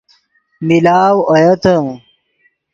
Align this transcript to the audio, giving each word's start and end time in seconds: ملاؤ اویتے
ملاؤ 0.67 1.15
اویتے 1.29 1.75